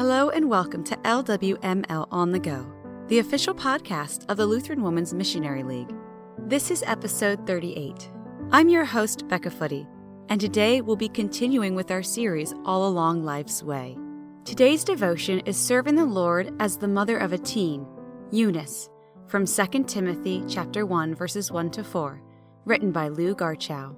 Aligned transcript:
Hello 0.00 0.30
and 0.30 0.48
welcome 0.48 0.82
to 0.84 0.96
LWML 0.96 2.08
On 2.10 2.32
the 2.32 2.38
Go, 2.38 2.66
the 3.08 3.18
official 3.18 3.54
podcast 3.54 4.24
of 4.30 4.38
the 4.38 4.46
Lutheran 4.46 4.82
Women's 4.82 5.12
Missionary 5.12 5.62
League. 5.62 5.94
This 6.38 6.70
is 6.70 6.82
episode 6.86 7.46
38. 7.46 8.10
I'm 8.50 8.70
your 8.70 8.86
host, 8.86 9.28
Becca 9.28 9.50
Footy, 9.50 9.86
and 10.30 10.40
today 10.40 10.80
we'll 10.80 10.96
be 10.96 11.10
continuing 11.10 11.74
with 11.74 11.90
our 11.90 12.02
series 12.02 12.54
All 12.64 12.88
Along 12.88 13.24
Life's 13.24 13.62
Way. 13.62 13.98
Today's 14.46 14.84
devotion 14.84 15.40
is 15.40 15.58
serving 15.58 15.96
the 15.96 16.06
Lord 16.06 16.50
as 16.60 16.78
the 16.78 16.88
mother 16.88 17.18
of 17.18 17.34
a 17.34 17.38
teen, 17.38 17.86
Eunice, 18.30 18.88
from 19.26 19.44
2 19.44 19.84
Timothy 19.84 20.42
chapter 20.48 20.86
1 20.86 21.14
verses 21.14 21.52
1 21.52 21.72
to 21.72 21.84
4, 21.84 22.22
written 22.64 22.90
by 22.90 23.08
Lou 23.08 23.34
Garchow. 23.34 23.94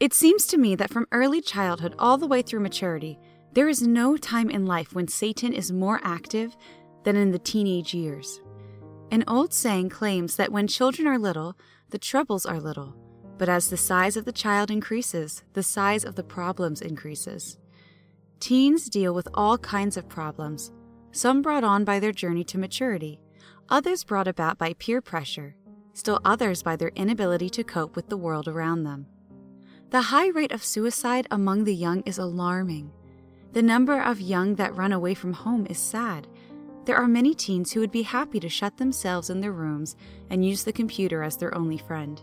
It 0.00 0.14
seems 0.14 0.46
to 0.46 0.56
me 0.56 0.76
that 0.76 0.88
from 0.88 1.06
early 1.12 1.42
childhood 1.42 1.94
all 1.98 2.16
the 2.16 2.26
way 2.26 2.40
through 2.40 2.60
maturity, 2.60 3.18
there 3.52 3.68
is 3.68 3.82
no 3.82 4.16
time 4.16 4.48
in 4.48 4.64
life 4.64 4.94
when 4.94 5.08
Satan 5.08 5.52
is 5.52 5.70
more 5.70 6.00
active 6.02 6.56
than 7.04 7.16
in 7.16 7.32
the 7.32 7.38
teenage 7.38 7.92
years. 7.92 8.40
An 9.10 9.24
old 9.28 9.52
saying 9.52 9.90
claims 9.90 10.36
that 10.36 10.52
when 10.52 10.66
children 10.66 11.06
are 11.06 11.18
little, 11.18 11.54
the 11.90 11.98
troubles 11.98 12.46
are 12.46 12.58
little, 12.58 12.96
but 13.36 13.50
as 13.50 13.68
the 13.68 13.76
size 13.76 14.16
of 14.16 14.24
the 14.24 14.32
child 14.32 14.70
increases, 14.70 15.42
the 15.52 15.62
size 15.62 16.06
of 16.06 16.14
the 16.14 16.22
problems 16.22 16.80
increases. 16.80 17.58
Teens 18.38 18.88
deal 18.88 19.12
with 19.12 19.28
all 19.34 19.58
kinds 19.58 19.98
of 19.98 20.08
problems, 20.08 20.72
some 21.12 21.42
brought 21.42 21.64
on 21.64 21.84
by 21.84 22.00
their 22.00 22.12
journey 22.12 22.44
to 22.44 22.56
maturity, 22.56 23.20
others 23.68 24.02
brought 24.04 24.28
about 24.28 24.56
by 24.56 24.72
peer 24.78 25.02
pressure, 25.02 25.56
still 25.92 26.20
others 26.24 26.62
by 26.62 26.74
their 26.74 26.92
inability 26.96 27.50
to 27.50 27.62
cope 27.62 27.96
with 27.96 28.08
the 28.08 28.16
world 28.16 28.48
around 28.48 28.84
them. 28.84 29.06
The 29.90 30.02
high 30.02 30.28
rate 30.28 30.52
of 30.52 30.62
suicide 30.62 31.26
among 31.32 31.64
the 31.64 31.74
young 31.74 32.02
is 32.02 32.18
alarming. 32.18 32.92
The 33.54 33.62
number 33.62 34.00
of 34.00 34.20
young 34.20 34.54
that 34.54 34.76
run 34.76 34.92
away 34.92 35.14
from 35.14 35.32
home 35.32 35.66
is 35.68 35.78
sad. 35.78 36.28
There 36.84 36.94
are 36.94 37.08
many 37.08 37.34
teens 37.34 37.72
who 37.72 37.80
would 37.80 37.90
be 37.90 38.02
happy 38.02 38.38
to 38.38 38.48
shut 38.48 38.76
themselves 38.76 39.30
in 39.30 39.40
their 39.40 39.50
rooms 39.50 39.96
and 40.30 40.44
use 40.44 40.62
the 40.62 40.72
computer 40.72 41.24
as 41.24 41.36
their 41.36 41.52
only 41.56 41.76
friend. 41.76 42.22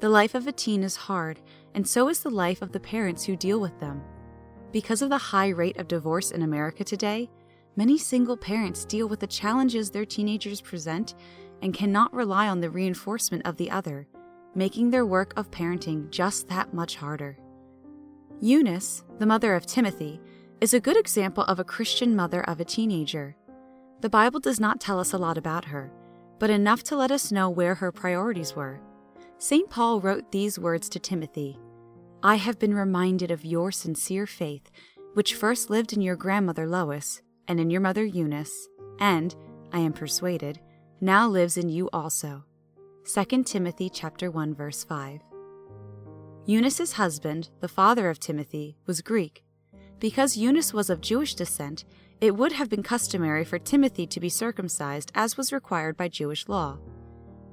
The 0.00 0.10
life 0.10 0.34
of 0.34 0.46
a 0.46 0.52
teen 0.52 0.82
is 0.82 0.94
hard, 0.94 1.40
and 1.74 1.88
so 1.88 2.08
is 2.08 2.20
the 2.20 2.28
life 2.28 2.60
of 2.60 2.70
the 2.70 2.80
parents 2.80 3.24
who 3.24 3.34
deal 3.34 3.60
with 3.60 3.80
them. 3.80 4.02
Because 4.70 5.00
of 5.00 5.08
the 5.08 5.16
high 5.16 5.48
rate 5.48 5.78
of 5.78 5.88
divorce 5.88 6.32
in 6.32 6.42
America 6.42 6.84
today, 6.84 7.30
many 7.76 7.96
single 7.96 8.36
parents 8.36 8.84
deal 8.84 9.08
with 9.08 9.20
the 9.20 9.26
challenges 9.26 9.90
their 9.90 10.04
teenagers 10.04 10.60
present 10.60 11.14
and 11.62 11.72
cannot 11.72 12.12
rely 12.12 12.46
on 12.46 12.60
the 12.60 12.68
reinforcement 12.68 13.46
of 13.46 13.56
the 13.56 13.70
other 13.70 14.06
making 14.54 14.90
their 14.90 15.06
work 15.06 15.32
of 15.36 15.50
parenting 15.50 16.10
just 16.10 16.48
that 16.48 16.74
much 16.74 16.96
harder. 16.96 17.38
Eunice, 18.40 19.04
the 19.18 19.26
mother 19.26 19.54
of 19.54 19.66
Timothy, 19.66 20.20
is 20.60 20.74
a 20.74 20.80
good 20.80 20.96
example 20.96 21.44
of 21.44 21.58
a 21.58 21.64
Christian 21.64 22.16
mother 22.16 22.42
of 22.42 22.60
a 22.60 22.64
teenager. 22.64 23.36
The 24.00 24.10
Bible 24.10 24.40
does 24.40 24.60
not 24.60 24.80
tell 24.80 24.98
us 24.98 25.12
a 25.12 25.18
lot 25.18 25.38
about 25.38 25.66
her, 25.66 25.92
but 26.38 26.50
enough 26.50 26.82
to 26.84 26.96
let 26.96 27.10
us 27.10 27.30
know 27.30 27.50
where 27.50 27.74
her 27.74 27.92
priorities 27.92 28.56
were. 28.56 28.80
St. 29.38 29.68
Paul 29.70 30.00
wrote 30.00 30.32
these 30.32 30.58
words 30.58 30.88
to 30.90 30.98
Timothy 30.98 31.58
I 32.22 32.36
have 32.36 32.58
been 32.58 32.74
reminded 32.74 33.30
of 33.30 33.44
your 33.44 33.72
sincere 33.72 34.26
faith, 34.26 34.70
which 35.14 35.34
first 35.34 35.70
lived 35.70 35.92
in 35.92 36.02
your 36.02 36.16
grandmother 36.16 36.66
Lois 36.66 37.22
and 37.48 37.58
in 37.58 37.70
your 37.70 37.80
mother 37.80 38.04
Eunice, 38.04 38.68
and, 38.98 39.34
I 39.72 39.80
am 39.80 39.92
persuaded, 39.92 40.60
now 41.00 41.26
lives 41.26 41.56
in 41.56 41.68
you 41.68 41.88
also. 41.92 42.44
2 43.06 43.44
Timothy 43.44 43.88
chapter 43.88 44.30
1 44.30 44.54
verse 44.54 44.84
5. 44.84 45.20
Eunice's 46.44 46.92
husband, 46.92 47.48
the 47.60 47.68
father 47.68 48.10
of 48.10 48.20
Timothy, 48.20 48.76
was 48.86 49.00
Greek. 49.00 49.42
Because 49.98 50.36
Eunice 50.36 50.74
was 50.74 50.90
of 50.90 51.00
Jewish 51.00 51.34
descent, 51.34 51.84
it 52.20 52.36
would 52.36 52.52
have 52.52 52.68
been 52.68 52.82
customary 52.82 53.42
for 53.44 53.58
Timothy 53.58 54.06
to 54.06 54.20
be 54.20 54.28
circumcised 54.28 55.10
as 55.14 55.38
was 55.38 55.52
required 55.52 55.96
by 55.96 56.08
Jewish 56.08 56.46
law. 56.46 56.78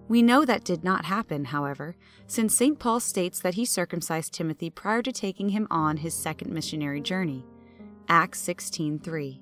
We 0.10 0.22
know 0.22 0.44
that 0.44 0.66
did 0.66 0.84
not 0.84 1.06
happen, 1.06 1.46
however, 1.46 1.96
since 2.28 2.54
St. 2.54 2.78
Paul 2.78 3.00
states 3.00 3.40
that 3.40 3.56
he 3.56 3.66
circumcised 3.66 4.34
Timothy 4.34 4.70
prior 4.70 5.02
to 5.02 5.14
taking 5.14 5.50
him 5.50 5.66
on 5.72 5.98
his 5.98 6.14
second 6.14 6.54
missionary 6.54 7.02
journey. 7.02 7.46
Acts 8.10 8.42
16:3. 8.42 9.40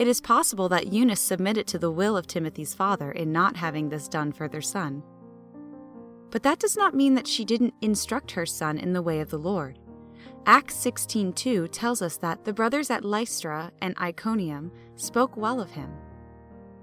It 0.00 0.08
is 0.08 0.22
possible 0.22 0.70
that 0.70 0.94
Eunice 0.94 1.20
submitted 1.20 1.66
to 1.66 1.78
the 1.78 1.90
will 1.90 2.16
of 2.16 2.26
Timothy's 2.26 2.72
father 2.72 3.12
in 3.12 3.32
not 3.32 3.56
having 3.56 3.90
this 3.90 4.08
done 4.08 4.32
for 4.32 4.48
their 4.48 4.62
son. 4.62 5.02
But 6.30 6.42
that 6.42 6.58
does 6.58 6.74
not 6.74 6.94
mean 6.94 7.16
that 7.16 7.26
she 7.26 7.44
didn't 7.44 7.74
instruct 7.82 8.30
her 8.30 8.46
son 8.46 8.78
in 8.78 8.94
the 8.94 9.02
way 9.02 9.20
of 9.20 9.28
the 9.28 9.36
Lord. 9.36 9.78
Acts 10.46 10.74
16:2 10.76 11.68
tells 11.68 12.00
us 12.00 12.16
that 12.16 12.46
the 12.46 12.52
brothers 12.54 12.88
at 12.88 13.04
Lystra 13.04 13.72
and 13.82 13.94
Iconium 14.00 14.72
spoke 14.96 15.36
well 15.36 15.60
of 15.60 15.72
him. 15.72 15.90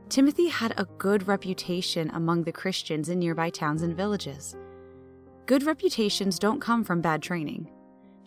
Timothy 0.09 0.49
had 0.49 0.75
a 0.77 0.85
good 0.99 1.27
reputation 1.27 2.11
among 2.13 2.43
the 2.43 2.51
Christians 2.51 3.09
in 3.09 3.17
nearby 3.17 3.49
towns 3.49 3.81
and 3.81 3.97
villages. 3.97 4.55
Good 5.47 5.63
reputations 5.63 6.37
don't 6.37 6.61
come 6.61 6.83
from 6.83 7.01
bad 7.01 7.23
training. 7.23 7.67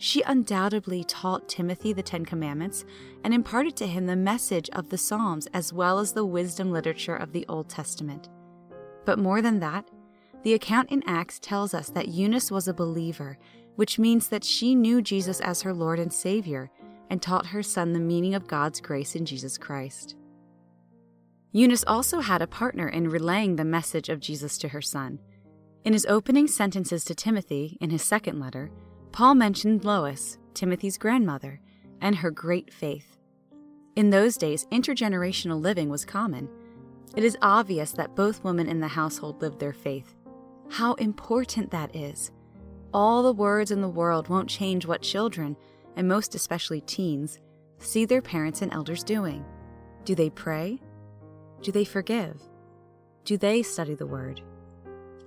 She 0.03 0.23
undoubtedly 0.23 1.03
taught 1.03 1.47
Timothy 1.47 1.93
the 1.93 2.01
Ten 2.01 2.25
Commandments 2.25 2.85
and 3.23 3.35
imparted 3.35 3.75
to 3.75 3.85
him 3.85 4.07
the 4.07 4.15
message 4.15 4.67
of 4.71 4.89
the 4.89 4.97
Psalms 4.97 5.47
as 5.53 5.71
well 5.71 5.99
as 5.99 6.11
the 6.11 6.25
wisdom 6.25 6.71
literature 6.71 7.15
of 7.15 7.33
the 7.33 7.45
Old 7.47 7.69
Testament. 7.69 8.27
But 9.05 9.19
more 9.19 9.43
than 9.43 9.59
that, 9.59 9.87
the 10.41 10.55
account 10.55 10.89
in 10.89 11.03
Acts 11.05 11.37
tells 11.37 11.75
us 11.75 11.89
that 11.91 12.07
Eunice 12.07 12.49
was 12.49 12.67
a 12.67 12.73
believer, 12.73 13.37
which 13.75 13.99
means 13.99 14.29
that 14.29 14.43
she 14.43 14.73
knew 14.73 15.03
Jesus 15.03 15.39
as 15.39 15.61
her 15.61 15.71
Lord 15.71 15.99
and 15.99 16.11
Savior 16.11 16.71
and 17.11 17.21
taught 17.21 17.45
her 17.45 17.61
son 17.61 17.93
the 17.93 17.99
meaning 17.99 18.33
of 18.33 18.47
God's 18.47 18.81
grace 18.81 19.15
in 19.15 19.23
Jesus 19.23 19.55
Christ. 19.55 20.15
Eunice 21.51 21.83
also 21.85 22.21
had 22.21 22.41
a 22.41 22.47
partner 22.47 22.89
in 22.89 23.07
relaying 23.07 23.55
the 23.55 23.63
message 23.63 24.09
of 24.09 24.19
Jesus 24.19 24.57
to 24.57 24.69
her 24.69 24.81
son. 24.81 25.19
In 25.85 25.93
his 25.93 26.07
opening 26.07 26.47
sentences 26.47 27.03
to 27.05 27.13
Timothy, 27.13 27.77
in 27.79 27.91
his 27.91 28.01
second 28.01 28.39
letter, 28.39 28.71
Paul 29.11 29.35
mentioned 29.35 29.83
Lois, 29.83 30.37
Timothy's 30.53 30.97
grandmother, 30.97 31.59
and 31.99 32.15
her 32.15 32.31
great 32.31 32.73
faith. 32.73 33.17
In 33.95 34.09
those 34.09 34.37
days, 34.37 34.65
intergenerational 34.71 35.61
living 35.61 35.89
was 35.89 36.05
common. 36.05 36.49
It 37.15 37.23
is 37.25 37.37
obvious 37.41 37.91
that 37.91 38.15
both 38.15 38.43
women 38.43 38.67
in 38.67 38.79
the 38.79 38.87
household 38.87 39.41
lived 39.41 39.59
their 39.59 39.73
faith. 39.73 40.15
How 40.69 40.93
important 40.93 41.71
that 41.71 41.93
is! 41.93 42.31
All 42.93 43.21
the 43.21 43.33
words 43.33 43.71
in 43.71 43.81
the 43.81 43.89
world 43.89 44.29
won't 44.29 44.49
change 44.49 44.85
what 44.85 45.01
children, 45.01 45.57
and 45.97 46.07
most 46.07 46.33
especially 46.33 46.79
teens, 46.81 47.39
see 47.79 48.05
their 48.05 48.21
parents 48.21 48.61
and 48.61 48.73
elders 48.73 49.03
doing. 49.03 49.43
Do 50.05 50.15
they 50.15 50.29
pray? 50.29 50.79
Do 51.61 51.73
they 51.73 51.83
forgive? 51.83 52.41
Do 53.25 53.37
they 53.37 53.61
study 53.61 53.93
the 53.93 54.07
Word? 54.07 54.41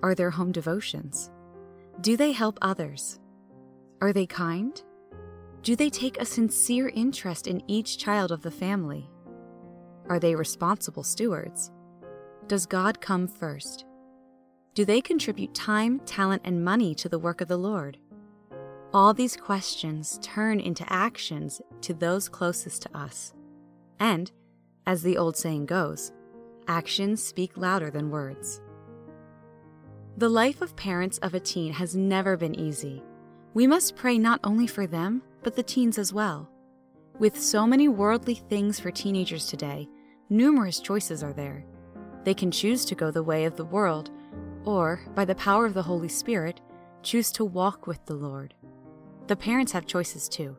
Are 0.03 0.15
there 0.15 0.31
home 0.31 0.53
devotions? 0.53 1.31
Do 2.01 2.17
they 2.17 2.33
help 2.33 2.59
others? 2.63 3.21
Are 4.05 4.13
they 4.13 4.27
kind? 4.27 4.83
Do 5.63 5.75
they 5.75 5.89
take 5.89 6.21
a 6.21 6.27
sincere 6.27 6.91
interest 6.91 7.47
in 7.47 7.63
each 7.67 7.97
child 7.97 8.33
of 8.33 8.43
the 8.43 8.51
family? 8.51 9.09
Are 10.11 10.19
they 10.19 10.35
responsible 10.35 11.03
stewards? 11.03 11.71
Does 12.47 12.67
God 12.67 13.01
come 13.01 13.27
first? 13.27 13.87
Do 14.75 14.85
they 14.85 15.01
contribute 15.01 15.55
time, 15.55 16.01
talent, 16.01 16.43
and 16.45 16.63
money 16.63 16.95
to 16.97 17.09
the 17.09 17.19
work 17.19 17.41
of 17.41 17.49
the 17.49 17.57
Lord? 17.57 17.97
All 18.93 19.15
these 19.15 19.39
questions 19.39 20.19
turn 20.21 20.61
into 20.61 20.85
actions 20.93 21.63
to 21.81 21.95
those 21.95 22.29
closest 22.29 22.83
to 22.83 22.95
us. 22.95 23.33
And, 23.99 24.31
as 24.85 25.03
the 25.03 25.17
old 25.17 25.35
saying 25.35 25.65
goes, 25.65 26.13
actions 26.69 27.23
speak 27.23 27.57
louder 27.57 27.91
than 27.91 28.11
words. 28.11 28.61
The 30.19 30.29
life 30.29 30.61
of 30.61 30.77
parents 30.77 31.17
of 31.23 31.33
a 31.33 31.41
teen 31.41 31.73
has 31.73 31.97
never 31.97 32.37
been 32.37 32.55
easy. 32.55 33.03
We 33.55 33.69
must 33.69 33.95
pray 33.95 34.19
not 34.19 34.41
only 34.43 34.67
for 34.67 34.85
them, 34.85 35.23
but 35.45 35.55
the 35.55 35.63
teens 35.63 35.97
as 35.97 36.13
well. 36.13 36.51
With 37.21 37.41
so 37.41 37.69
many 37.69 37.87
worldly 37.87 38.35
things 38.35 38.81
for 38.81 38.91
teenagers 38.91 39.47
today, 39.47 39.89
numerous 40.29 40.81
choices 40.81 41.23
are 41.23 41.33
there. 41.33 41.65
They 42.25 42.35
can 42.35 42.51
choose 42.51 42.85
to 42.87 42.97
go 42.97 43.13
the 43.13 43.23
way 43.23 43.45
of 43.45 43.57
the 43.57 43.65
world, 43.65 44.11
or, 44.65 45.01
by 45.15 45.25
the 45.25 45.37
power 45.37 45.67
of 45.67 45.75
the 45.75 45.83
Holy 45.83 46.09
Spirit, 46.09 46.61
choose 47.05 47.31
to 47.33 47.45
walk 47.45 47.87
with 47.87 48.05
the 48.07 48.15
Lord. 48.15 48.55
The 49.29 49.37
parents 49.37 49.71
have 49.71 49.87
choices 49.87 50.29
too. 50.29 50.57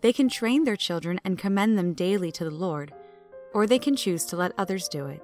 They 0.00 0.12
can 0.12 0.28
train 0.28 0.64
their 0.64 0.76
children 0.76 1.20
and 1.24 1.38
commend 1.38 1.78
them 1.78 1.94
daily 1.94 2.32
to 2.32 2.44
the 2.44 2.50
Lord, 2.50 2.92
or 3.54 3.68
they 3.68 3.78
can 3.78 3.94
choose 3.94 4.24
to 4.26 4.36
let 4.36 4.52
others 4.58 4.88
do 4.88 5.06
it. 5.06 5.22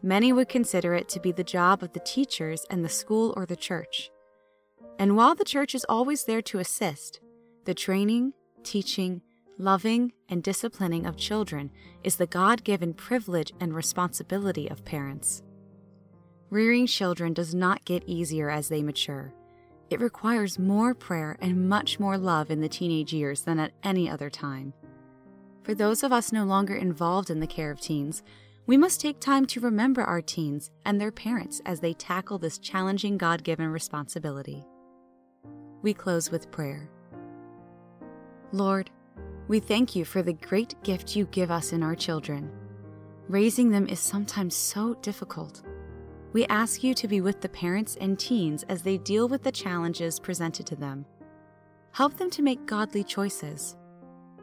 Many 0.00 0.32
would 0.32 0.48
consider 0.48 0.94
it 0.94 1.08
to 1.08 1.20
be 1.20 1.32
the 1.32 1.42
job 1.42 1.82
of 1.82 1.92
the 1.92 2.00
teachers 2.00 2.64
and 2.70 2.84
the 2.84 2.88
school 2.88 3.34
or 3.36 3.46
the 3.46 3.56
church. 3.56 4.12
And 5.00 5.16
while 5.16 5.34
the 5.34 5.44
church 5.44 5.74
is 5.74 5.86
always 5.88 6.24
there 6.24 6.42
to 6.42 6.58
assist, 6.58 7.20
the 7.64 7.72
training, 7.72 8.34
teaching, 8.62 9.22
loving, 9.56 10.12
and 10.28 10.42
disciplining 10.42 11.06
of 11.06 11.16
children 11.16 11.70
is 12.04 12.16
the 12.16 12.26
God 12.26 12.64
given 12.64 12.92
privilege 12.92 13.50
and 13.60 13.74
responsibility 13.74 14.68
of 14.68 14.84
parents. 14.84 15.42
Rearing 16.50 16.86
children 16.86 17.32
does 17.32 17.54
not 17.54 17.86
get 17.86 18.04
easier 18.04 18.50
as 18.50 18.68
they 18.68 18.82
mature. 18.82 19.32
It 19.88 20.02
requires 20.02 20.58
more 20.58 20.92
prayer 20.92 21.38
and 21.40 21.66
much 21.66 21.98
more 21.98 22.18
love 22.18 22.50
in 22.50 22.60
the 22.60 22.68
teenage 22.68 23.14
years 23.14 23.40
than 23.40 23.58
at 23.58 23.72
any 23.82 24.06
other 24.06 24.28
time. 24.28 24.74
For 25.62 25.72
those 25.72 26.02
of 26.02 26.12
us 26.12 26.30
no 26.30 26.44
longer 26.44 26.74
involved 26.74 27.30
in 27.30 27.40
the 27.40 27.46
care 27.46 27.70
of 27.70 27.80
teens, 27.80 28.22
we 28.66 28.76
must 28.76 29.00
take 29.00 29.18
time 29.18 29.46
to 29.46 29.60
remember 29.60 30.02
our 30.02 30.20
teens 30.20 30.70
and 30.84 31.00
their 31.00 31.10
parents 31.10 31.62
as 31.64 31.80
they 31.80 31.94
tackle 31.94 32.36
this 32.36 32.58
challenging 32.58 33.16
God 33.16 33.42
given 33.44 33.68
responsibility. 33.68 34.62
We 35.82 35.94
close 35.94 36.30
with 36.30 36.50
prayer. 36.50 36.88
Lord, 38.52 38.90
we 39.48 39.60
thank 39.60 39.96
you 39.96 40.04
for 40.04 40.22
the 40.22 40.34
great 40.34 40.74
gift 40.82 41.16
you 41.16 41.24
give 41.26 41.50
us 41.50 41.72
in 41.72 41.82
our 41.82 41.94
children. 41.94 42.50
Raising 43.28 43.70
them 43.70 43.86
is 43.88 44.00
sometimes 44.00 44.54
so 44.54 44.94
difficult. 45.02 45.62
We 46.32 46.46
ask 46.46 46.84
you 46.84 46.94
to 46.94 47.08
be 47.08 47.20
with 47.20 47.40
the 47.40 47.48
parents 47.48 47.96
and 48.00 48.18
teens 48.18 48.64
as 48.68 48.82
they 48.82 48.98
deal 48.98 49.28
with 49.28 49.42
the 49.42 49.52
challenges 49.52 50.20
presented 50.20 50.66
to 50.66 50.76
them. 50.76 51.06
Help 51.92 52.16
them 52.16 52.30
to 52.30 52.42
make 52.42 52.66
godly 52.66 53.02
choices. 53.02 53.76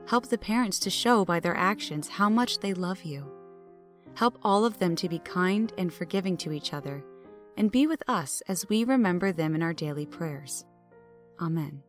Help 0.07 0.27
the 0.27 0.37
parents 0.37 0.79
to 0.79 0.89
show 0.89 1.23
by 1.23 1.39
their 1.39 1.55
actions 1.55 2.07
how 2.07 2.29
much 2.29 2.59
they 2.59 2.73
love 2.73 3.03
you. 3.03 3.29
Help 4.15 4.39
all 4.41 4.65
of 4.65 4.79
them 4.79 4.95
to 4.95 5.07
be 5.07 5.19
kind 5.19 5.71
and 5.77 5.93
forgiving 5.93 6.35
to 6.37 6.51
each 6.51 6.73
other, 6.73 7.03
and 7.55 7.71
be 7.71 7.87
with 7.87 8.01
us 8.07 8.41
as 8.47 8.67
we 8.67 8.83
remember 8.83 9.31
them 9.31 9.53
in 9.53 9.61
our 9.61 9.73
daily 9.73 10.05
prayers. 10.05 10.65
Amen. 11.39 11.83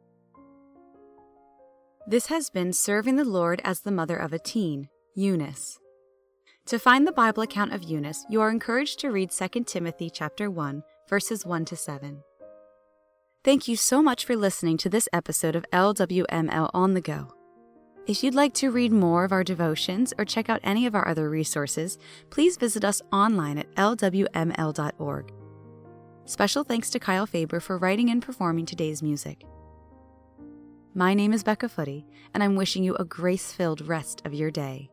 This 2.06 2.26
has 2.26 2.48
been 2.48 2.72
Serving 2.72 3.16
the 3.16 3.24
Lord 3.24 3.60
as 3.64 3.80
the 3.80 3.90
Mother 3.90 4.16
of 4.16 4.32
a 4.32 4.38
Teen, 4.38 4.88
Eunice. 5.14 5.78
To 6.66 6.78
find 6.78 7.06
the 7.06 7.12
Bible 7.12 7.42
account 7.42 7.72
of 7.72 7.82
Eunice, 7.82 8.24
you 8.28 8.40
are 8.40 8.50
encouraged 8.50 8.98
to 9.00 9.10
read 9.10 9.30
2 9.30 9.64
Timothy 9.64 10.10
chapter 10.10 10.50
1, 10.50 10.82
verses 11.08 11.44
1 11.46 11.64
to 11.66 11.76
7. 11.76 12.22
Thank 13.44 13.68
you 13.68 13.76
so 13.76 14.02
much 14.02 14.24
for 14.24 14.36
listening 14.36 14.76
to 14.78 14.88
this 14.88 15.08
episode 15.12 15.56
of 15.56 15.64
LWML 15.72 16.70
on 16.74 16.94
the 16.94 17.00
Go. 17.00 17.28
If 18.06 18.22
you'd 18.24 18.34
like 18.34 18.54
to 18.54 18.70
read 18.70 18.90
more 18.90 19.24
of 19.24 19.32
our 19.32 19.44
devotions 19.44 20.14
or 20.18 20.24
check 20.24 20.48
out 20.48 20.60
any 20.64 20.86
of 20.86 20.94
our 20.94 21.06
other 21.06 21.28
resources, 21.28 21.98
please 22.30 22.56
visit 22.56 22.84
us 22.84 23.02
online 23.12 23.58
at 23.58 23.74
lwml.org. 23.74 25.32
Special 26.28 26.62
thanks 26.62 26.90
to 26.90 26.98
Kyle 26.98 27.24
Faber 27.24 27.58
for 27.58 27.78
writing 27.78 28.10
and 28.10 28.20
performing 28.20 28.66
today's 28.66 29.02
music. 29.02 29.46
My 30.94 31.14
name 31.14 31.32
is 31.32 31.42
Becca 31.42 31.70
Footy, 31.70 32.04
and 32.34 32.42
I'm 32.42 32.54
wishing 32.54 32.84
you 32.84 32.94
a 32.96 33.04
grace 33.06 33.50
filled 33.50 33.80
rest 33.80 34.20
of 34.26 34.34
your 34.34 34.50
day. 34.50 34.90